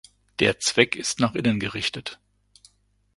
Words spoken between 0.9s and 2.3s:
ist nach innen gerichtet.